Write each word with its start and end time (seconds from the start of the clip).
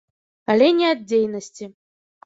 Але 0.53 0.69
не 0.79 0.89
ад 0.95 1.05
дзейнасці. 1.13 1.73